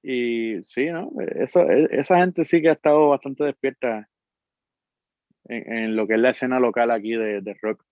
[0.04, 1.12] Y sí, ¿no?
[1.36, 4.08] Eso, e, esa gente sí que ha estado bastante despierta
[5.46, 7.84] en, lo que es la escena local aquí de, de rock.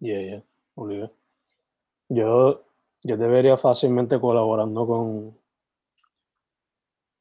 [0.00, 0.42] Yeah,
[0.76, 1.10] yeah,
[2.08, 2.64] Yo,
[3.02, 5.38] yo debería fácilmente colaborando con,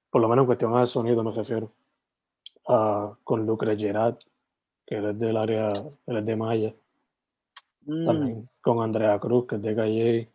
[0.09, 1.71] por lo menos en cuestión de sonido me refiero,
[3.23, 4.17] con Lucre Gerard,
[4.85, 5.69] que él es del área,
[6.07, 6.73] él es de Maya.
[7.85, 8.47] También mm.
[8.75, 10.29] Con Andrea Cruz, que es de Calle.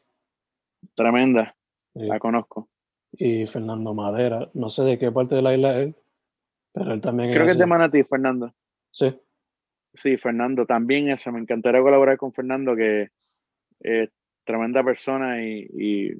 [0.95, 1.57] Tremenda,
[1.95, 2.69] la conozco.
[3.13, 5.97] Y Fernando Madera, no sé de qué parte de la isla es él,
[6.73, 8.53] pero él también Creo que es de Manatí, Fernando.
[8.91, 9.17] Sí.
[9.95, 13.11] Sí, Fernando, también eso, me encantaría colaborar con Fernando, que
[13.81, 14.11] es
[14.43, 16.13] tremenda persona y,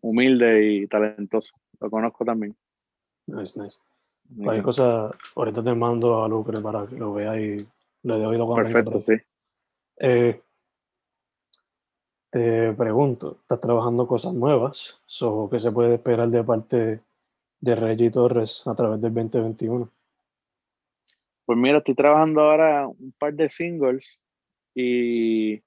[0.00, 1.54] humilde y talentoso.
[1.80, 2.56] Lo conozco también.
[3.26, 3.78] Nice, nice.
[4.36, 7.66] Cualquier cosa, ahorita te mando a Lucre para que lo vea y
[8.02, 9.14] le dé oído cuando Perfecto, sí.
[9.98, 10.40] Eh,
[12.34, 15.00] te pregunto, ¿estás trabajando cosas nuevas?
[15.06, 17.00] So, ¿Qué se puede esperar de parte
[17.60, 19.88] de Reggie Torres a través del 2021?
[21.44, 24.20] Pues mira, estoy trabajando ahora un par de singles
[24.74, 25.62] y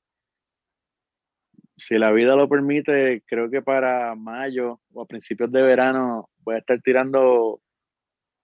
[1.78, 6.56] si la vida lo permite, creo que para mayo o a principios de verano voy
[6.56, 7.62] a estar tirando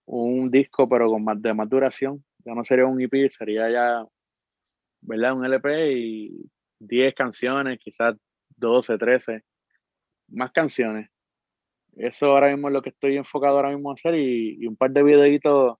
[0.06, 2.24] un disco, pero con más de más duración.
[2.46, 4.08] Ya no sería un EP, sería ya,
[5.02, 5.34] ¿verdad?
[5.34, 6.50] Un LP y
[6.88, 8.16] 10 canciones, quizás
[8.58, 9.44] 12, 13,
[10.30, 11.10] más canciones.
[11.96, 14.92] Eso ahora mismo es lo que estoy enfocado ahora mismo a hacer y, un par
[14.92, 15.78] de videitos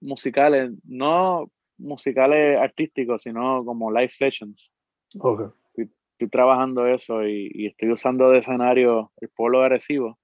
[0.00, 4.72] musicales, no musicales artísticos, sino como live sessions.
[5.18, 5.46] Okay.
[5.74, 10.18] Estoy, trabajando eso y, estoy usando de escenario el polo agresivo.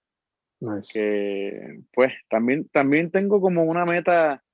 [0.93, 4.45] Que pues también, también tengo como una meta,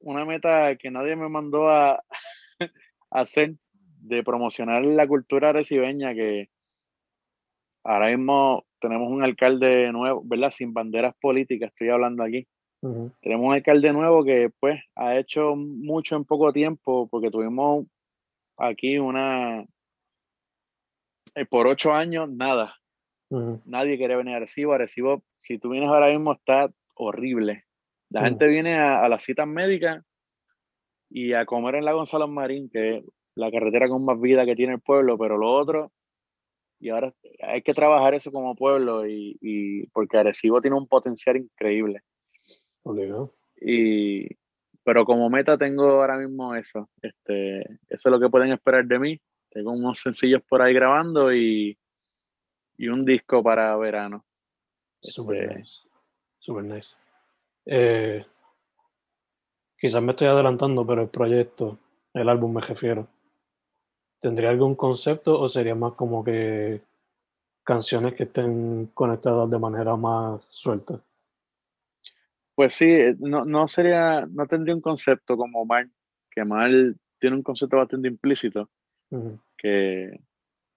[0.00, 2.02] una meta que nadie me mandó a,
[3.10, 3.56] a hacer,
[4.02, 6.48] de promocionar la cultura recibeña que
[7.84, 10.50] ahora mismo tenemos un alcalde nuevo, ¿verdad?
[10.50, 12.46] Sin banderas políticas, estoy hablando aquí.
[13.20, 17.86] Tenemos un alcalde nuevo que pues ha hecho mucho en poco tiempo porque tuvimos
[18.56, 19.64] aquí una,
[21.36, 22.74] eh, por ocho años, nada.
[23.64, 24.72] Nadie quiere venir a Arecibo.
[24.72, 27.64] Arecibo, si tú vienes ahora mismo, está horrible.
[28.10, 30.04] La gente viene a, a las citas médicas
[31.08, 33.02] y a comer en la Gonzalo Marín, que
[33.34, 35.92] la carretera con más vida que tiene el pueblo, pero lo otro,
[36.78, 41.36] y ahora hay que trabajar eso como pueblo, y, y porque Arecibo tiene un potencial
[41.36, 42.02] increíble.
[43.60, 44.26] Y,
[44.82, 48.98] pero como meta tengo ahora mismo eso, este, eso es lo que pueden esperar de
[48.98, 49.20] mí.
[49.50, 51.78] Tengo unos sencillos por ahí grabando y,
[52.78, 54.24] y un disco para verano.
[55.00, 55.80] Super este, nice.
[56.38, 56.88] Super nice.
[57.66, 58.24] Eh,
[59.78, 61.78] quizás me estoy adelantando, pero el proyecto,
[62.14, 63.06] el álbum me refiero,
[64.22, 66.80] ¿Tendría algún concepto o sería más como que
[67.64, 71.02] canciones que estén conectadas de manera más suelta?
[72.54, 75.88] Pues sí, eh, no, no sería, no tendría un concepto como Mar,
[76.30, 76.70] que Mar
[77.18, 78.70] tiene un concepto bastante implícito,
[79.58, 80.20] que,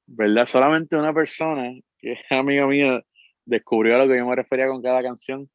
[0.08, 0.47] ¿verdad?
[0.47, 3.03] Solamente una persona, que es amiga mía,
[3.45, 5.47] descubrió a lo que yo me refería con cada canción.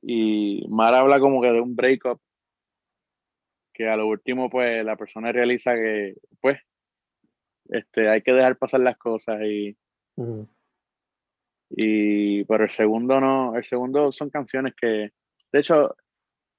[0.00, 2.20] y Mar habla como que de un breakup
[3.72, 6.60] que a lo último pues la persona realiza que pues
[7.68, 9.76] este hay que dejar pasar las cosas y
[11.70, 15.12] y pero el segundo no el segundo son canciones que
[15.52, 15.94] de hecho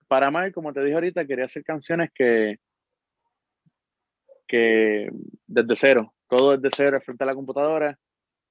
[0.08, 2.58] para Mar como te dije ahorita quería hacer canciones que
[4.48, 5.10] que
[5.46, 7.98] desde cero todo desde cero frente a la computadora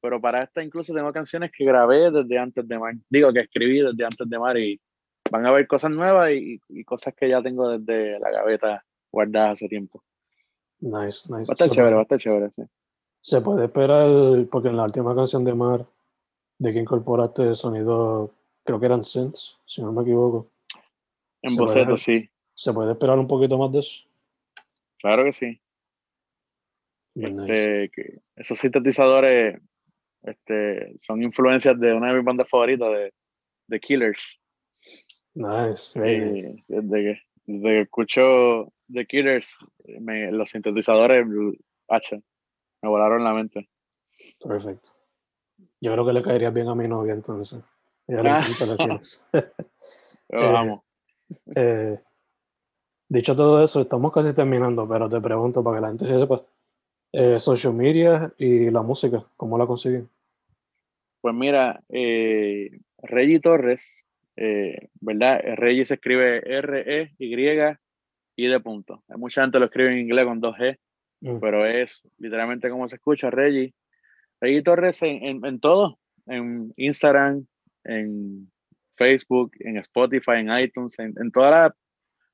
[0.01, 3.81] pero para esta incluso tengo canciones que grabé desde antes de Mar digo que escribí
[3.81, 4.81] desde antes de Mar y
[5.33, 9.53] van a haber cosas nuevas y, y, cosas que ya tengo desde la gaveta guardadas
[9.53, 10.05] hace tiempo.
[10.81, 11.33] Nice, nice.
[11.33, 12.63] Va a estar chévere, va a estar chévere, sí.
[13.23, 14.09] Se puede esperar,
[14.51, 15.87] porque en la última canción de Mar,
[16.59, 18.31] de que incorporaste el sonido,
[18.63, 20.51] creo que eran synths, si no me equivoco.
[21.41, 22.29] En boceto, sí.
[22.53, 24.03] ¿Se puede esperar un poquito más de eso?
[24.99, 25.61] Claro que sí.
[27.15, 29.59] Este, que esos sintetizadores
[30.25, 33.15] este, son influencias de una de mis bandas favoritas, de
[33.69, 34.42] The Killers.
[35.35, 39.57] Nice, Desde, que, desde que escucho The Killers,
[40.01, 43.69] me, los sintetizadores me volaron la mente.
[44.43, 44.91] Perfecto.
[45.81, 47.63] Yo creo que le caería bien a mi novia entonces.
[48.07, 48.23] Ella
[48.79, 49.29] vamos.
[50.35, 50.81] Eh,
[51.57, 52.01] eh,
[53.07, 56.43] dicho todo eso, estamos casi terminando, pero te pregunto para que la gente sepa.
[57.13, 60.09] Eh, social media y la música, ¿cómo la consiguen?
[61.21, 65.41] Pues mira, Reggie Torres eh, ¿verdad?
[65.57, 67.77] Reggie se escribe R-E-Y
[68.37, 69.03] y de punto.
[69.09, 70.79] Mucha gente lo escribe en inglés con dos G,
[71.21, 71.39] mm.
[71.41, 73.75] pero es literalmente como se escucha, Reggie.
[74.41, 77.47] Reggie Torres en, en, todo, en Instagram,
[77.85, 78.51] en
[78.97, 81.73] Facebook, en Spotify, en iTunes, en, todas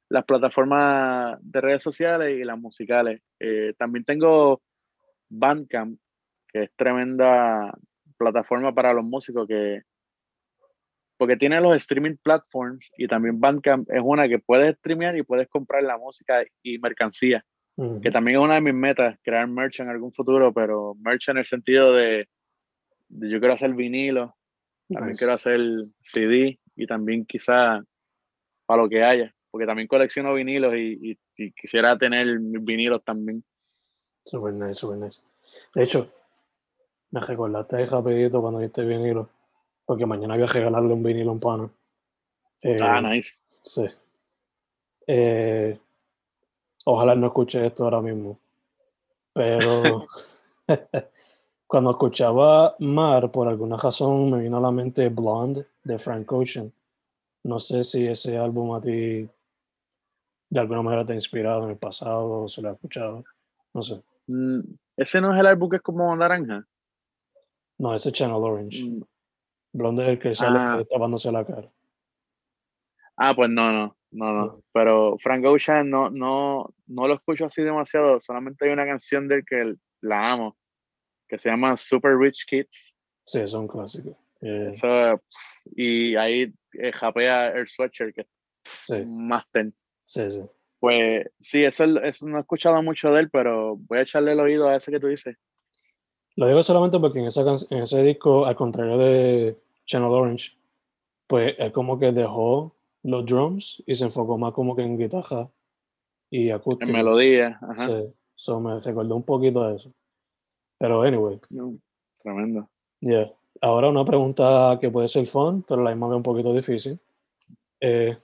[0.08, 3.20] las plataformas de redes sociales y las musicales.
[3.38, 4.62] Eh, también tengo
[5.28, 5.98] Bandcamp,
[6.48, 7.76] que es tremenda
[8.16, 9.82] plataforma para los músicos que
[11.18, 15.48] porque tiene los streaming platforms y también Bandcamp es una que puedes streamear y puedes
[15.48, 17.44] comprar la música y mercancía,
[18.02, 21.38] que también es una de mis metas, crear merch en algún futuro, pero merch en
[21.38, 22.28] el sentido de,
[23.09, 24.37] yo quiero hacer vinilo,
[24.88, 25.61] también quiero hacer
[26.02, 27.83] CD y también quizá
[28.64, 31.18] para lo que haya, porque también colecciono vinilos y,
[31.57, 33.44] quisiera tener mis vinilos también.
[34.24, 35.20] Super nice, super nice.
[35.74, 36.12] De hecho,
[37.12, 39.31] me recordaste rapidito cuando viste vinilo
[39.88, 41.64] porque mañana voy a regalarle un vinilo a un pana.
[41.64, 43.38] ah, eh, nice.
[43.62, 43.87] Sí.
[45.07, 45.81] Eh,
[46.85, 48.38] ojalá no escuche esto ahora mismo.
[49.33, 50.07] Pero
[51.66, 56.70] cuando escuchaba Mar, por alguna razón me vino a la mente Blonde de Frank Ocean.
[57.44, 59.27] No sé si ese álbum a ti
[60.51, 63.24] de alguna manera te ha inspirado en el pasado o se lo ha escuchado.
[63.72, 64.03] No sé.
[64.27, 64.61] Mm,
[64.98, 66.66] ese no es el álbum que es como naranja.
[67.79, 68.85] No, ese es Channel Orange.
[68.85, 69.03] Mm,
[69.72, 70.83] Blonde es el que sale ah.
[70.90, 71.70] tapándose la cara.
[73.16, 74.62] Ah, pues no, no, no, no.
[74.72, 78.20] Pero Frank Ocean no, no, no lo escucho así demasiado.
[78.20, 80.57] Solamente hay una canción del que la amo,
[81.28, 82.94] que se llama Super Rich Kids.
[83.26, 84.16] Sí, es un clásico.
[84.40, 85.20] Eh, Eso,
[85.74, 89.74] y ahí eh, japea Air Sweatshirt, que es más ten.
[90.07, 90.42] Sí, sí.
[90.78, 94.40] Pues sí, eso, eso no he escuchado mucho de él, pero voy a echarle el
[94.40, 95.37] oído a ese que tú dices.
[96.38, 100.53] Lo digo solamente porque en, esa en ese disco, al contrario de Channel Orange,
[101.27, 105.51] pues él como que dejó los drums y se enfocó más como que en guitarra
[106.31, 106.87] y acústica.
[106.87, 107.88] En melodía, ajá.
[108.37, 109.92] Sí, me recordó un poquito de eso.
[110.79, 111.40] Pero anyway.
[112.22, 112.68] tremendo.
[113.01, 113.33] Yeah.
[113.61, 117.01] Ahora una pregunta que puede ser fun, pero la misma vez un poquito difícil.
[117.81, 118.16] Eh,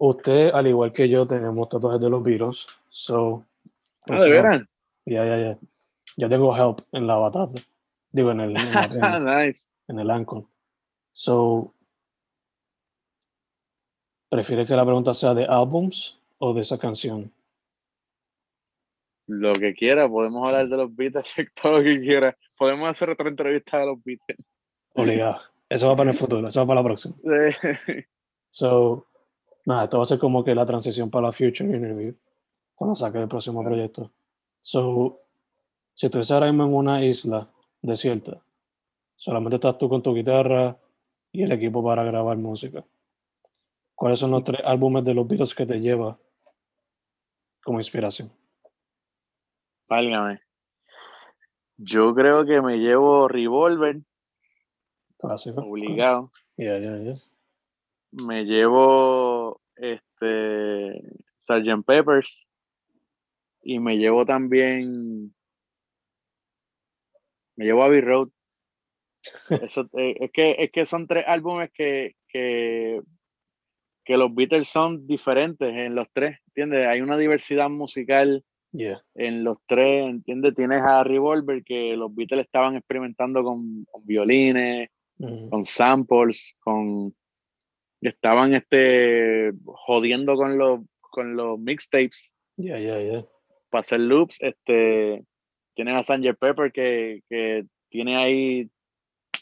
[0.00, 2.66] usted, al igual que yo, tenemos tatuajes de los virus.
[2.88, 3.44] So,
[4.08, 4.64] ah, ¿de veras?
[5.06, 5.58] Ya, ya, ya.
[6.16, 7.60] Ya tengo help en la batata.
[8.10, 8.64] Digo, en el, en,
[9.24, 9.68] nice.
[9.88, 10.46] en el ankle.
[11.12, 11.74] So,
[14.28, 17.32] ¿prefiere que la pregunta sea de álbums o de esa canción?
[19.26, 22.36] Lo que quiera, podemos hablar de los Beatles, todo lo que quiera.
[22.58, 24.38] Podemos hacer otra entrevista de los Beatles.
[24.94, 25.40] Obligado.
[25.68, 27.14] Eso va para el futuro, eso va para la próxima.
[28.50, 29.08] So,
[29.64, 32.14] nada, esto va a ser como que la transición para la Future Interview,
[32.76, 34.12] cuando saque el próximo proyecto.
[34.60, 35.23] So,
[35.94, 37.48] si estuvieras ahora mismo en una isla
[37.80, 38.42] desierta,
[39.16, 40.76] solamente estás tú con tu guitarra
[41.32, 42.84] y el equipo para grabar música,
[43.94, 46.18] ¿cuáles son los tres álbumes de los Beatles que te lleva
[47.62, 48.32] como inspiración?
[49.88, 50.40] Válgame.
[51.76, 54.00] Yo creo que me llevo Revolver.
[55.56, 56.30] Obligado.
[58.12, 61.02] Me llevo este
[61.38, 61.84] Sgt.
[61.84, 62.46] Peppers.
[63.62, 65.34] Y me llevo también
[67.56, 68.28] me llevo a Abbey Road.
[69.68, 73.00] Eso, eh, es, que, es que son tres álbumes que, que,
[74.04, 76.86] que los Beatles son diferentes en los tres, ¿entiendes?
[76.86, 78.44] Hay una diversidad musical
[78.76, 79.00] Yeah.
[79.14, 80.52] en los tres, ¿entiendes?
[80.56, 85.48] Tienes a Revolver, que los Beatles estaban experimentando con, con violines, Mhm.
[85.48, 87.14] con samples, con
[88.00, 93.24] estaban este jodiendo con los con los mixtapes Yeah, yeah, yeah.
[93.70, 94.38] para hacer loops.
[94.40, 95.22] Este
[95.74, 98.70] tienes a Sanger Pepper que, que tiene ahí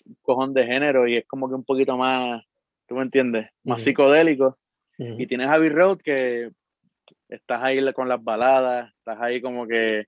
[0.07, 2.43] un cojón de género y es como que un poquito más,
[2.87, 3.49] ¿tú me entiendes?
[3.65, 4.59] Más psicodélico.
[4.99, 6.51] Y tienes a Abbey Road que
[7.29, 10.07] estás ahí con las baladas, estás ahí como que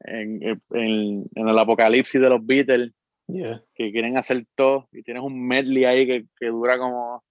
[0.00, 2.92] en, en- en el apocalipsis de los Beatles
[3.26, 3.62] Yeah.
[3.74, 7.24] que quieren hacer todo y tienes un medley ahí que, que dura como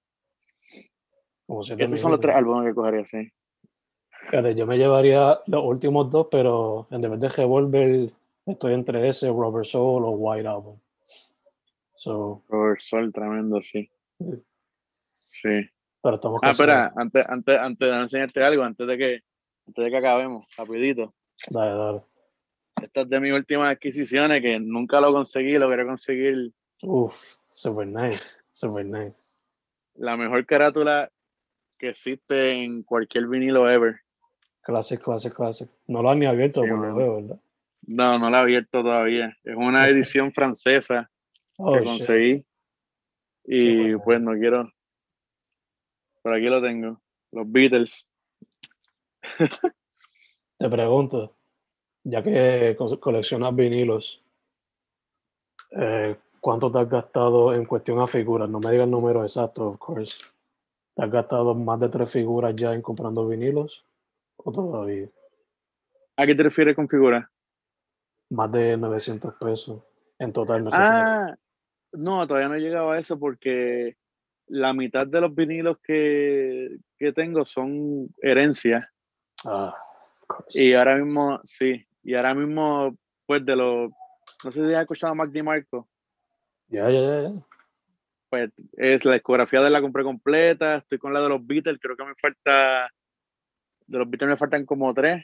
[1.77, 3.31] esos son los tres álbumes que cogería sí
[4.29, 8.09] Fíjate, yo me llevaría los últimos dos, pero en vez de Revolver,
[8.45, 10.79] estoy entre ese, Robert Soul o White Album.
[11.95, 13.89] So, Robert Sol tremendo sí
[14.19, 14.43] Sí.
[15.25, 15.69] sí
[16.01, 19.19] pero estamos ah espera antes antes antes de enseñarte algo antes de que
[19.67, 21.13] antes de que acabemos rapidito
[21.49, 22.01] Dale, dale.
[22.81, 27.13] esta es de mis últimas adquisiciones que nunca lo conseguí lo quiero conseguir Uf,
[27.53, 28.21] super nice,
[28.51, 29.15] super nice.
[29.95, 31.09] la mejor carátula
[31.79, 33.95] que existe en cualquier vinilo ever
[34.65, 35.69] Classic, classic, classic.
[35.87, 37.39] No lo han ni abierto, Sí, por lo veo, ¿verdad?
[37.85, 39.37] No, no la he abierto todavía.
[39.43, 41.09] Es una edición francesa
[41.57, 41.87] Oh, que shit.
[41.87, 42.45] conseguí.
[43.45, 44.03] Y bueno.
[44.03, 44.71] pues no quiero.
[46.21, 47.01] Por aquí lo tengo.
[47.31, 48.07] Los Beatles.
[50.57, 51.35] Te pregunto,
[52.03, 54.23] ya que co- coleccionas vinilos,
[55.71, 58.49] eh, ¿cuánto te has gastado en cuestión a figuras?
[58.49, 60.15] No me digas el número exacto, of course.
[60.95, 63.85] ¿Te has gastado más de tres figuras ya en comprando vinilos?
[64.37, 65.09] ¿O todavía?
[66.15, 67.29] ¿A qué te refieres con figura?
[68.33, 69.83] Más de 900 pesos
[70.17, 70.65] en total.
[70.65, 70.85] refiero.
[70.85, 71.35] Ah,
[71.91, 73.95] no, todavía no he llegado a eso porque
[74.47, 78.85] la mitad de los vinilos que, que tengo son herencias.
[79.45, 79.75] Ah.
[80.49, 81.85] Y ahora mismo, sí.
[82.03, 83.91] Y ahora mismo, pues de los.
[84.43, 85.87] No sé si has escuchado a Mac DiMarco.
[86.69, 87.33] Ya, ya, ya, ya.
[88.31, 91.95] pues es la discografía de la compré completa, estoy con la de los Beatles, creo
[91.95, 92.89] que me falta,
[93.85, 95.23] de los Beatles me faltan como tres,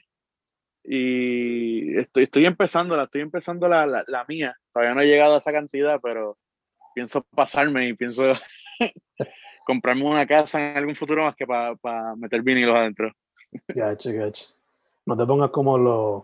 [0.83, 5.35] y estoy, estoy empezando, la estoy empezando la, la, la mía, todavía no he llegado
[5.35, 6.37] a esa cantidad, pero
[6.95, 8.33] pienso pasarme y pienso
[9.65, 13.11] comprarme una casa en algún futuro más que para meter vinilos adentro.
[13.67, 14.45] Gacha, gacha.
[15.05, 16.23] No te pongas como los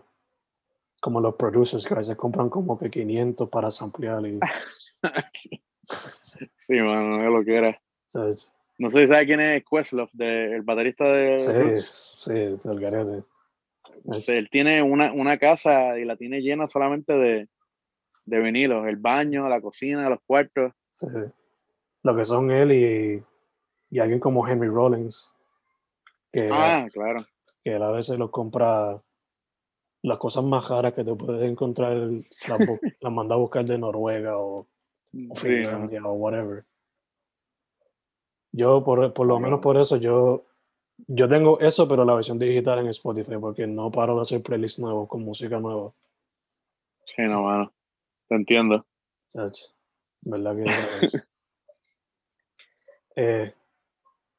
[1.00, 4.40] como los producers que a veces compran como que 500 para samplear y,
[6.58, 7.80] sí, mano, es lo que era.
[8.06, 8.52] ¿sabes?
[8.78, 12.14] No sé si sabes quién es Questlove, de, el baterista de Sí, Roots.
[12.18, 13.24] sí, del garete.
[14.28, 17.48] Él tiene una, una casa y la tiene llena solamente de,
[18.24, 20.72] de vinilos, el baño, la cocina, los cuartos.
[20.92, 21.06] Sí.
[22.02, 23.24] Lo que son él y,
[23.90, 25.28] y alguien como Henry Rollins,
[26.32, 27.24] que, Ah, claro.
[27.64, 29.00] que él a veces los compra
[30.02, 31.96] las cosas más raras que te puedes encontrar,
[33.00, 34.66] las, manda a buscar de Noruega o, o
[35.12, 35.34] Sí, no.
[35.34, 36.64] Finlandia o whatever.
[38.52, 40.44] Yo, por, por lo menos por eso, yo,
[41.06, 44.78] yo tengo eso, pero la versión digital en Spotify, porque no paro de hacer playlists
[44.78, 45.92] nuevos con música nueva.
[47.04, 47.72] Sí, no, mano.
[48.28, 48.84] Te entiendo.
[50.22, 50.64] ¿Verdad que
[53.16, 53.54] eh,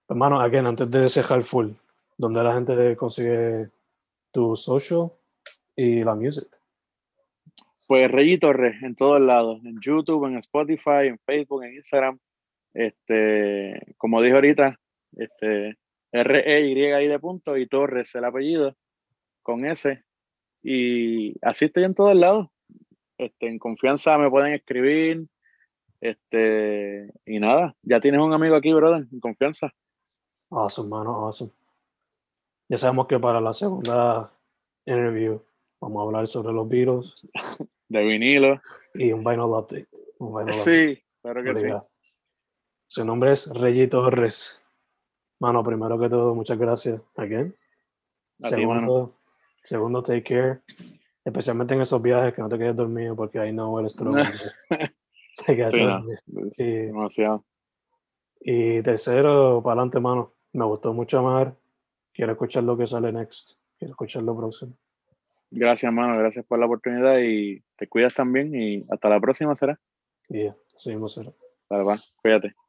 [0.10, 1.72] Hermano, again, antes de cerrar full,
[2.18, 3.70] ¿dónde la gente consigue
[4.32, 5.12] tu social
[5.76, 6.48] y la music?
[7.88, 12.20] Pues Reggie Torres en todos lados, en YouTube, en Spotify, en Facebook, en Instagram.
[12.74, 14.80] Este, como dije ahorita,
[15.18, 15.78] este,
[16.12, 18.76] R-E-Y-I de punto y Torres el apellido,
[19.42, 20.04] con S.
[20.64, 22.48] Y así estoy en todos lados.
[23.18, 25.28] Este, en confianza me pueden escribir.
[26.00, 29.74] Este, y nada, ya tienes un amigo aquí, brother, en confianza.
[30.52, 31.52] Awesome, mano, awesome.
[32.70, 34.32] Ya sabemos que para la segunda
[34.86, 35.42] interview
[35.82, 37.16] vamos a hablar sobre los Beatles
[37.90, 38.62] De vinilo.
[38.94, 39.88] y un vinyl update.
[40.20, 40.96] Un vinyl update.
[40.96, 41.68] Sí, claro que sí.
[42.88, 44.62] Su nombre es Reggie Torres.
[45.40, 47.02] Mano, primero que todo, muchas gracias.
[47.16, 47.56] Again.
[48.44, 48.56] A ti.
[48.56, 49.16] Segundo,
[49.64, 50.60] segundo, take care.
[51.24, 53.76] Especialmente en esos viajes que no te quedes dormido porque ahí no.
[53.86, 53.86] Te
[55.56, 56.04] quedas Sí, no.
[56.56, 57.46] demasiado.
[58.40, 60.34] Y tercero, para adelante, mano.
[60.54, 61.54] Me gustó mucho más.
[62.14, 63.52] Quiero escuchar lo que sale next.
[63.78, 64.74] Quiero escuchar lo próximo.
[65.52, 66.18] Gracias, mano.
[66.18, 68.56] Gracias por la oportunidad y te cuidas también.
[68.56, 69.80] Y hasta la próxima será.
[70.30, 71.14] Y ya, seguimos.
[71.14, 71.32] será.
[71.70, 72.00] Vale, va.
[72.22, 72.67] Cuídate.